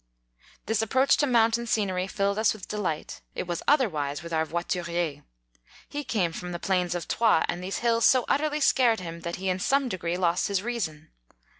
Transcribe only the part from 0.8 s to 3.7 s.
approach to mountain scenery filled us with delight; it was